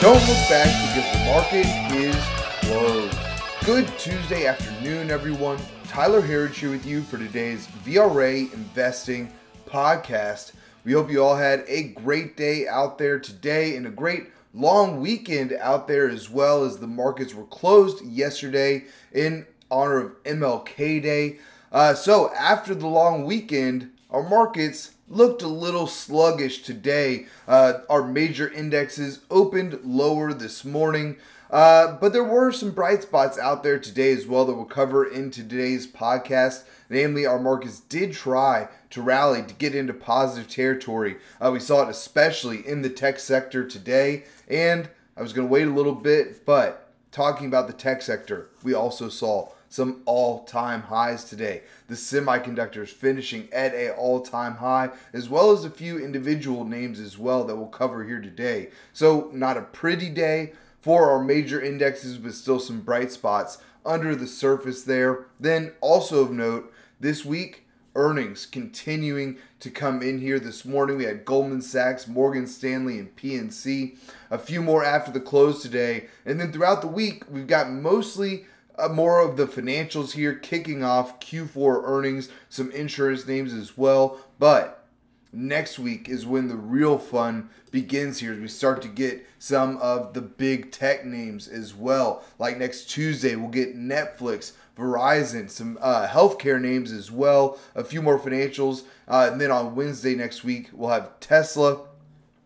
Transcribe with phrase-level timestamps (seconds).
[0.00, 2.16] Don't look back because the market is
[2.62, 3.18] closed.
[3.66, 5.58] Good Tuesday afternoon, everyone.
[5.88, 9.30] Tyler Herriage here with you for today's VRA Investing
[9.66, 10.52] podcast.
[10.84, 15.02] We hope you all had a great day out there today and a great long
[15.02, 21.02] weekend out there as well as the markets were closed yesterday in honor of MLK
[21.02, 21.40] Day.
[21.70, 27.26] Uh, so after the long weekend, our markets looked a little sluggish today.
[27.46, 31.16] Uh, our major indexes opened lower this morning.
[31.50, 35.04] Uh, but there were some bright spots out there today as well that we'll cover
[35.04, 36.62] in today's podcast.
[36.88, 41.16] Namely, our markets did try to rally to get into positive territory.
[41.40, 44.24] Uh, we saw it especially in the tech sector today.
[44.48, 48.48] And I was going to wait a little bit, but talking about the tech sector,
[48.62, 51.62] we also saw some all-time highs today.
[51.88, 57.16] The semiconductors finishing at a all-time high, as well as a few individual names as
[57.16, 58.68] well that we'll cover here today.
[58.92, 64.14] So not a pretty day for our major indexes, but still some bright spots under
[64.14, 65.26] the surface there.
[65.38, 70.96] Then also of note, this week earnings continuing to come in here this morning.
[70.96, 73.96] We had Goldman Sachs, Morgan Stanley, and PNC.
[74.30, 76.06] A few more after the close today.
[76.24, 78.46] And then throughout the week, we've got mostly
[78.78, 84.18] uh, more of the financials here kicking off Q4 earnings, some insurance names as well.
[84.38, 84.84] But
[85.32, 89.76] next week is when the real fun begins here as we start to get some
[89.78, 92.24] of the big tech names as well.
[92.38, 98.02] Like next Tuesday, we'll get Netflix, Verizon, some uh, healthcare names as well, a few
[98.02, 98.84] more financials.
[99.06, 101.80] Uh, and then on Wednesday next week, we'll have Tesla.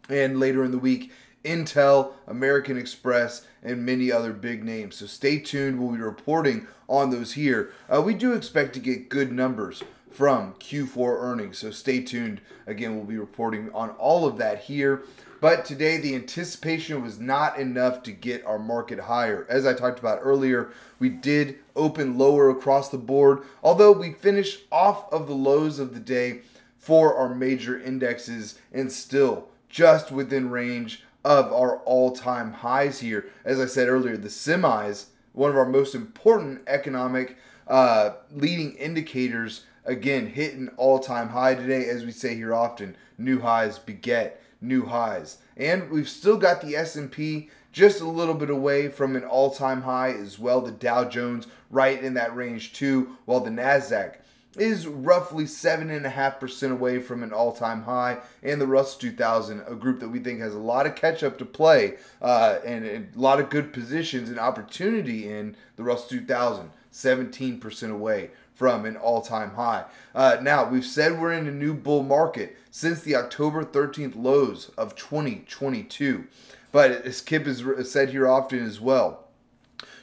[0.08, 1.10] And later in the week,
[1.44, 4.96] Intel, American Express, and many other big names.
[4.96, 5.80] So stay tuned.
[5.80, 7.72] We'll be reporting on those here.
[7.92, 11.58] Uh, we do expect to get good numbers from Q4 earnings.
[11.58, 12.40] So stay tuned.
[12.66, 15.02] Again, we'll be reporting on all of that here.
[15.40, 19.46] But today, the anticipation was not enough to get our market higher.
[19.50, 24.62] As I talked about earlier, we did open lower across the board, although we finished
[24.72, 26.40] off of the lows of the day
[26.78, 33.26] for our major indexes and still just within range of our all-time highs here.
[33.44, 37.36] As I said earlier, the semis, one of our most important economic
[37.66, 41.86] uh, leading indicators, again hit an all-time high today.
[41.86, 46.74] As we say here often, new highs beget new highs, and we've still got the
[46.74, 50.60] S&P just a little bit away from an all-time high as well.
[50.60, 54.16] The Dow Jones right in that range too, while the Nasdaq
[54.56, 58.18] is roughly 7.5% away from an all time high.
[58.42, 61.38] And the Russell 2000, a group that we think has a lot of catch up
[61.38, 66.08] to play uh, and, and, a lot of good positions and opportunity in the Russell
[66.10, 69.84] 2000, 17% away from an all time high.
[70.14, 74.70] Uh, now, we've said we're in a new bull market since the October 13th lows
[74.76, 76.26] of 2022.
[76.70, 79.28] But as Kip has said here often as well,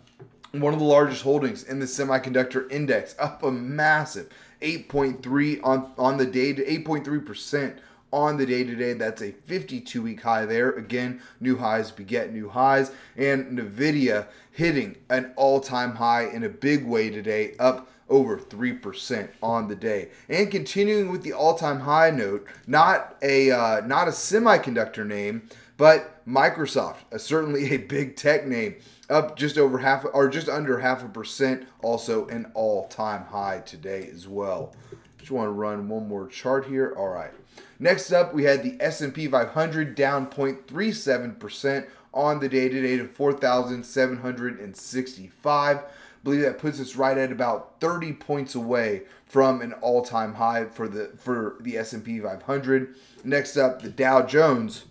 [0.51, 4.29] one of the largest holdings in the semiconductor index, up a massive
[4.61, 7.77] 8.3 on, on the day to 8.3%
[8.15, 8.93] on the day today.
[8.93, 10.71] That's a 52 week high there.
[10.71, 12.91] Again, new highs beget new highs.
[13.17, 19.29] And NVIDIA hitting an all time high in a big way today, up over 3%
[19.43, 20.09] on the day.
[20.29, 26.25] And continuing with the all-time high note, not a uh, not a semiconductor name, but
[26.25, 28.75] Microsoft, uh, certainly a big tech name,
[29.09, 34.09] up just over half or just under half a percent, also an all-time high today
[34.13, 34.73] as well.
[35.17, 36.93] Just want to run one more chart here.
[36.95, 37.31] All right.
[37.79, 45.77] Next up, we had the S&P 500 down 0.37% on the day today to 4,765
[45.77, 45.81] I
[46.23, 50.87] believe that puts us right at about 30 points away from an all-time high for
[50.87, 52.95] the for the S&P 500.
[53.23, 54.85] Next up, the Dow Jones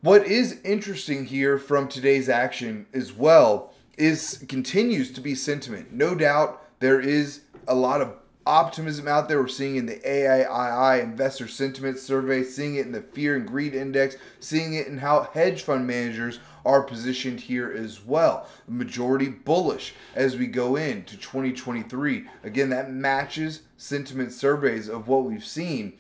[0.02, 5.92] what is interesting here from today's action as well is continues to be sentiment.
[5.92, 8.14] No doubt there is a lot of
[8.46, 9.42] optimism out there.
[9.42, 13.74] We're seeing in the AAII investor sentiment survey, seeing it in the fear and greed
[13.74, 18.48] index, seeing it in how hedge fund managers are positioned here as well.
[18.68, 22.26] Majority bullish as we go into 2023.
[22.44, 25.94] Again, that matches sentiment surveys of what we've seen.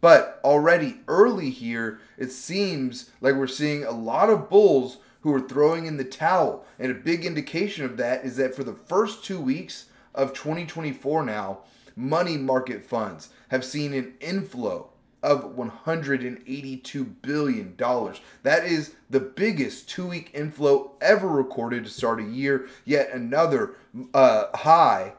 [0.00, 5.40] But already early here, it seems like we're seeing a lot of bulls who are
[5.40, 6.64] throwing in the towel.
[6.78, 11.24] And a big indication of that is that for the first two weeks of 2024
[11.24, 11.60] now,
[11.96, 14.88] money market funds have seen an inflow
[15.22, 17.76] of $182 billion.
[17.76, 23.76] That is the biggest two week inflow ever recorded to start a year, yet another
[24.12, 25.14] uh, high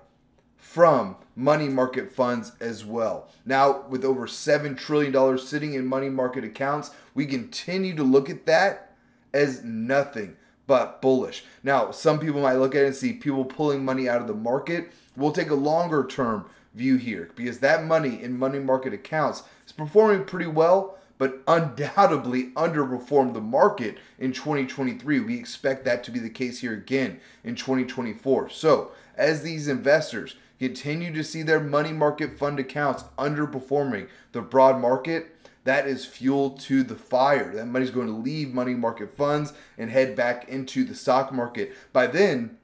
[0.57, 3.29] from money market funds as well.
[3.45, 8.45] Now, with over $7 trillion sitting in money market accounts, we continue to look at
[8.45, 8.95] that
[9.33, 10.35] as nothing
[10.67, 11.43] but bullish.
[11.63, 14.33] Now, some people might look at it and see people pulling money out of the
[14.33, 14.91] market.
[15.15, 19.71] We'll take a longer term view here because that money in money market accounts is
[19.71, 25.19] performing pretty well, but undoubtedly underperformed the market in 2023.
[25.19, 28.49] We expect that to be the case here again in 2024.
[28.49, 34.79] So, as these investors continue to see their money market fund accounts underperforming the broad
[34.79, 35.35] market,
[35.65, 37.53] that is fuel to the fire.
[37.55, 41.73] That money's going to leave money market funds and head back into the stock market.
[41.93, 42.57] By then,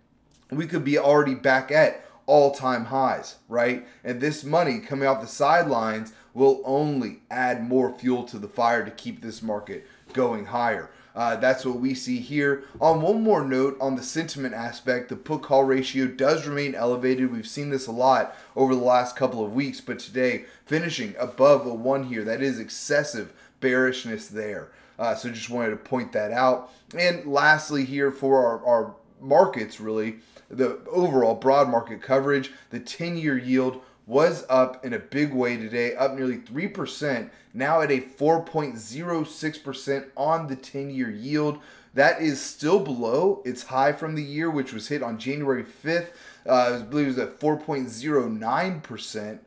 [0.51, 3.87] we could be already back at all time highs, right?
[4.03, 8.85] And this money coming off the sidelines will only add more fuel to the fire
[8.85, 10.91] to keep this market going higher.
[11.15, 12.65] Uh, that's what we see here.
[12.79, 17.31] On one more note, on the sentiment aspect, the put call ratio does remain elevated.
[17.31, 21.65] We've seen this a lot over the last couple of weeks, but today finishing above
[21.65, 22.23] a one here.
[22.23, 24.69] That is excessive bearishness there.
[24.99, 26.71] Uh, so just wanted to point that out.
[26.95, 30.17] And lastly, here for our, our markets, really,
[30.49, 35.55] the overall broad market coverage, the 10 year yield was up in a big way
[35.55, 41.59] today, up nearly 3%, now at a 4.06% on the 10 year yield.
[41.93, 46.07] That is still below its high from the year, which was hit on January 5th.
[46.47, 49.39] Uh, I believe it was at 4.09%.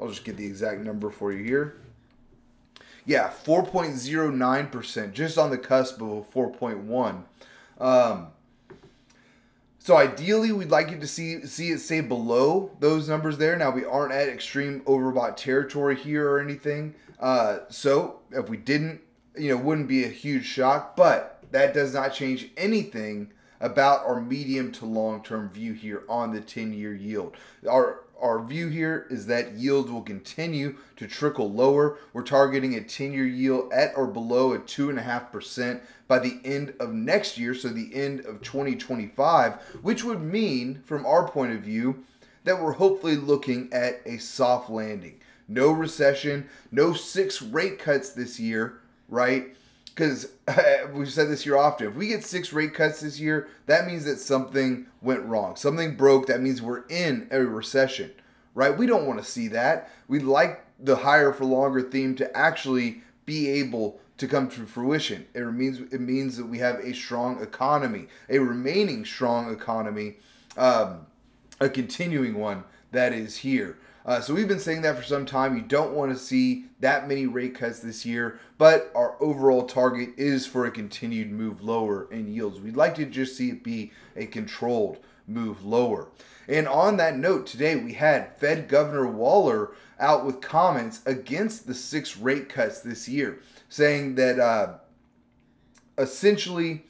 [0.00, 1.78] I'll just get the exact number for you here.
[3.04, 7.24] Yeah, 4.09%, just on the cusp of a 4.1.
[7.80, 8.28] Um,
[9.88, 13.56] so ideally, we'd like you to see see it stay below those numbers there.
[13.56, 16.94] Now we aren't at extreme overbought territory here or anything.
[17.18, 19.00] Uh, so if we didn't,
[19.34, 20.94] you know, wouldn't be a huge shock.
[20.94, 26.34] But that does not change anything about our medium to long term view here on
[26.34, 27.38] the 10 year yield.
[27.66, 31.98] Our our view here is that yields will continue to trickle lower.
[32.12, 36.92] We're targeting a 10 year yield at or below a 2.5% by the end of
[36.92, 42.04] next year, so the end of 2025, which would mean, from our point of view,
[42.44, 45.20] that we're hopefully looking at a soft landing.
[45.46, 49.54] No recession, no six rate cuts this year, right?
[49.98, 50.28] Because
[50.92, 51.88] we've said this here often.
[51.88, 55.56] If we get six rate cuts this year, that means that something went wrong.
[55.56, 56.26] Something broke.
[56.26, 58.12] That means we're in a recession,
[58.54, 58.76] right?
[58.76, 59.90] We don't want to see that.
[60.06, 65.26] We'd like the higher for longer theme to actually be able to come to fruition.
[65.34, 70.18] It means it means that we have a strong economy, a remaining strong economy,
[70.56, 71.06] um,
[71.60, 72.62] a continuing one
[72.92, 73.78] that is here.
[74.08, 75.54] Uh, so we've been saying that for some time.
[75.54, 80.14] You don't want to see that many rate cuts this year, but our overall target
[80.16, 82.58] is for a continued move lower in yields.
[82.58, 84.96] We'd like to just see it be a controlled
[85.26, 86.08] move lower.
[86.48, 91.74] And on that note, today we had Fed Governor Waller out with comments against the
[91.74, 94.76] six rate cuts this year, saying that uh,
[95.98, 96.86] essentially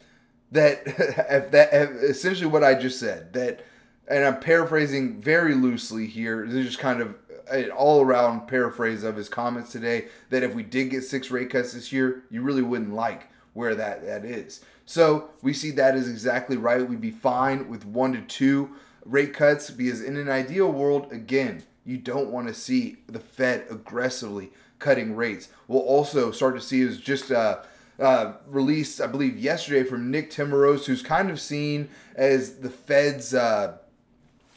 [0.52, 0.84] that
[1.50, 3.64] that essentially what I just said that
[4.08, 6.46] and I'm paraphrasing very loosely here.
[6.46, 7.14] This is just kind of
[7.50, 11.50] an all around paraphrase of his comments today that if we did get six rate
[11.50, 14.60] cuts this year, you really wouldn't like where that, that is.
[14.86, 16.86] So we see that as exactly right.
[16.86, 21.62] We'd be fine with one to two rate cuts because in an ideal world, again,
[21.84, 25.48] you don't want to see the Fed aggressively cutting rates.
[25.66, 27.58] We'll also start to see is just uh,
[27.98, 33.34] uh, released, I believe, yesterday from Nick Timiraos, who's kind of seen as the Fed's.
[33.34, 33.78] Uh,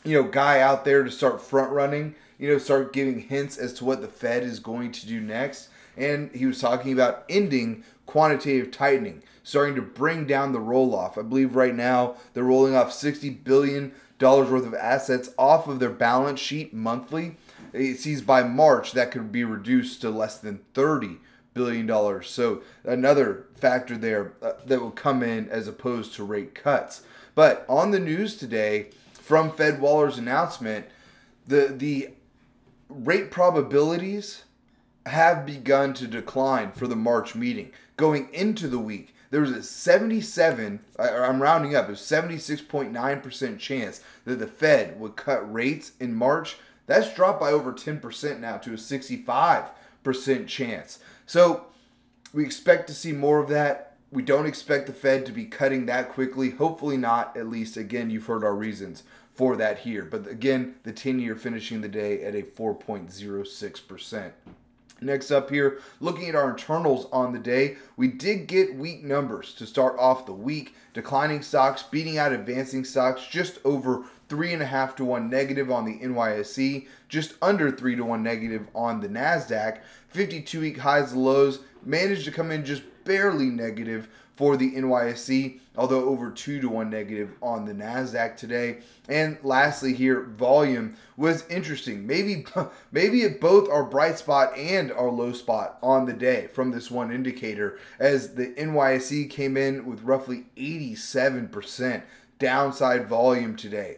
[0.04, 3.74] you know, guy out there to start front running, you know, start giving hints as
[3.74, 5.70] to what the Fed is going to do next.
[5.98, 11.18] And he was talking about ending quantitative tightening, starting to bring down the roll off.
[11.18, 15.90] I believe right now they're rolling off $60 billion worth of assets off of their
[15.90, 17.38] balance sheet monthly.
[17.74, 21.18] It sees by March that could be reduced to less than 30
[21.54, 22.30] billion dollars.
[22.30, 27.04] So another factor there uh, that will come in as opposed to rate cuts.
[27.36, 28.90] But on the news today,
[29.22, 30.88] from Fed Waller's announcement,
[31.48, 32.10] the the
[32.90, 34.44] rate probabilities
[35.06, 37.72] have begun to decline for the March meeting.
[37.98, 44.40] Going into the week, there was a 77, I'm rounding up, a 76.9% chance that
[44.40, 46.58] the Fed would cut rates in March.
[46.86, 51.00] That's dropped by over 10% now to a 65% chance.
[51.26, 51.66] So
[52.34, 53.91] we expect to see more of that.
[54.12, 56.50] We don't expect the Fed to be cutting that quickly.
[56.50, 57.78] Hopefully not, at least.
[57.78, 59.04] Again, you've heard our reasons
[59.34, 60.04] for that here.
[60.04, 64.32] But again, the 10 year finishing the day at a 4.06%.
[65.04, 69.56] Next up here, looking at our internals on the day, we did get weak numbers
[69.56, 70.76] to start off the week.
[70.94, 75.72] Declining stocks beating out advancing stocks just over three and a half to one negative
[75.72, 79.80] on the NYSE, just under three to one negative on the NASDAQ.
[80.10, 85.60] 52 week highs and lows managed to come in just barely negative for the NYSE,
[85.78, 88.80] although over 2 to 1 negative on the Nasdaq today.
[89.08, 92.08] And lastly here, volume was interesting.
[92.08, 92.46] Maybe
[92.92, 96.90] maybe it both our bright spot and our low spot on the day from this
[96.90, 102.02] one indicator as the NYSE came in with roughly 87%
[102.40, 103.98] downside volume today.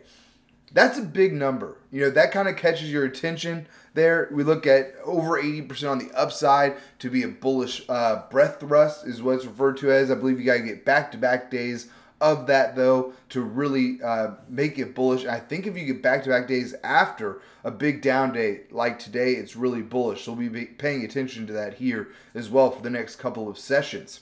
[0.74, 1.77] That's a big number.
[1.93, 4.27] You know, that kind of catches your attention there.
[4.31, 9.05] We look at over 80% on the upside to be a bullish uh, breadth thrust,
[9.05, 10.09] is what it's referred to as.
[10.09, 14.01] I believe you got to get back to back days of that, though, to really
[14.01, 15.27] uh, make it bullish.
[15.27, 18.97] I think if you get back to back days after a big down day like
[18.97, 20.23] today, it's really bullish.
[20.23, 23.59] So we'll be paying attention to that here as well for the next couple of
[23.59, 24.21] sessions.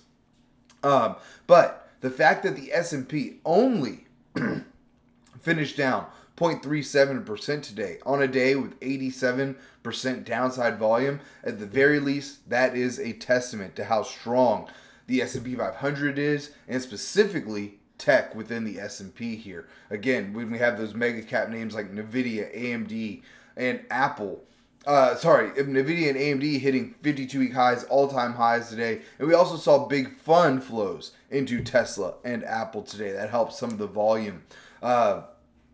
[0.83, 1.15] Um,
[1.47, 4.07] but the fact that the S&P only
[5.39, 6.07] finished down
[6.41, 11.19] 0.37% today on a day with 87% downside volume.
[11.43, 14.67] At the very least, that is a testament to how strong
[15.05, 19.67] the S&P 500 is and specifically tech within the S&P here.
[19.91, 23.21] Again, when we have those mega cap names like Nvidia, AMD,
[23.55, 24.43] and Apple,
[24.87, 29.01] uh, sorry, Nvidia and AMD hitting 52 week highs, all time highs today.
[29.19, 33.11] And we also saw big fund flows into Tesla and Apple today.
[33.11, 34.41] That helped some of the volume.
[34.81, 35.21] Uh,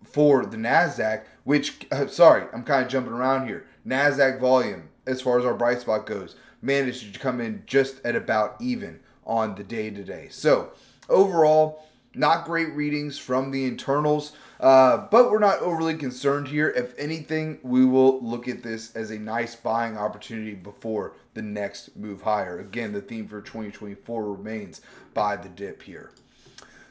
[0.03, 3.65] for the Nasdaq, which uh, sorry, I'm kind of jumping around here.
[3.85, 8.15] Nasdaq volume, as far as our bright spot goes, managed to come in just at
[8.15, 10.27] about even on the day today.
[10.29, 10.71] So
[11.09, 16.69] overall, not great readings from the internals, uh, but we're not overly concerned here.
[16.69, 21.95] If anything, we will look at this as a nice buying opportunity before the next
[21.95, 22.59] move higher.
[22.59, 24.81] Again, the theme for 2024 remains
[25.13, 26.11] buy the dip here.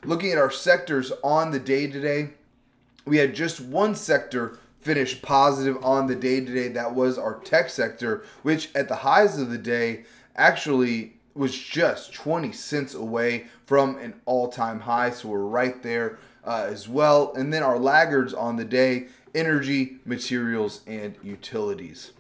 [0.05, 2.31] Looking at our sectors on the day today,
[3.07, 6.69] we had just one sector finish positive on the day today.
[6.69, 12.13] That was our tech sector, which at the highs of the day actually was just
[12.15, 15.11] 20 cents away from an all time high.
[15.11, 17.33] So we're right there uh, as well.
[17.35, 22.13] And then our laggards on the day energy, materials, and utilities.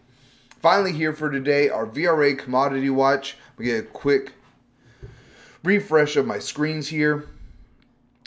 [0.60, 3.36] Finally, here for today, our VRA commodity watch.
[3.56, 4.32] We get a quick
[5.62, 7.26] refresh of my screens here.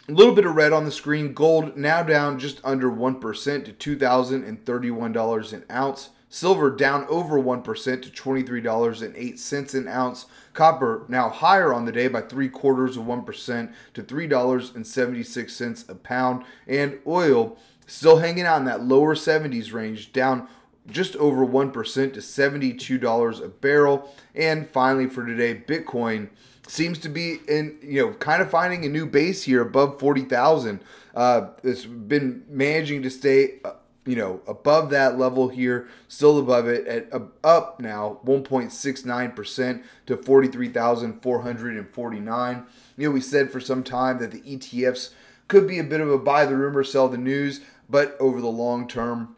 [0.09, 1.33] A little bit of red on the screen.
[1.33, 6.09] Gold now down just under 1% to $2,031 an ounce.
[6.29, 7.63] Silver down over 1%
[8.01, 10.25] to $23.08 an ounce.
[10.53, 16.43] Copper now higher on the day by three quarters of 1% to $3.76 a pound.
[16.65, 20.47] And oil still hanging out in that lower 70s range, down
[20.89, 21.71] just over 1%
[22.13, 24.11] to $72 a barrel.
[24.33, 26.29] And finally, for today, Bitcoin
[26.69, 30.79] seems to be in, you know, kind of finding a new base here above 40,000.
[31.15, 33.71] Uh, it's been managing to stay, uh,
[34.05, 40.17] you know, above that level here, still above it at uh, up now 1.69% to
[40.17, 42.65] 43,449.
[42.97, 45.09] You know, we said for some time that the ETFs
[45.47, 48.47] could be a bit of a buy the rumor, sell the news, but over the
[48.47, 49.35] long term,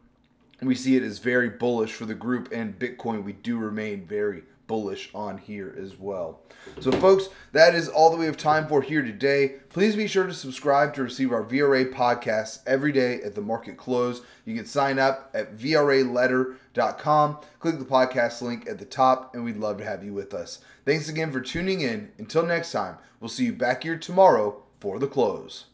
[0.62, 3.24] we see it as very bullish for the group and Bitcoin.
[3.24, 6.40] We do remain very bullish on here as well.
[6.80, 9.56] So, folks, that is all that we have time for here today.
[9.68, 13.76] Please be sure to subscribe to receive our VRA podcasts every day at the market
[13.76, 14.22] close.
[14.46, 17.38] You can sign up at VRAletter.com.
[17.60, 20.60] Click the podcast link at the top, and we'd love to have you with us.
[20.86, 22.14] Thanks again for tuning in.
[22.18, 25.66] Until next time, we'll see you back here tomorrow for the close.